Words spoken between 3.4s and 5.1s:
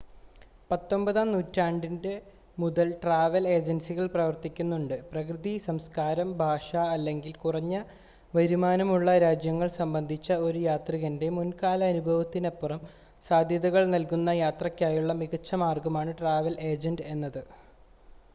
ഏജൻസികൾ പ്രവർത്തിക്കുന്നുണ്ട്